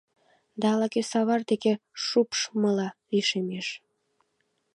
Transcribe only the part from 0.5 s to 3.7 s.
Да, ала-кӧ савар деке шупшмыла, лишемеш.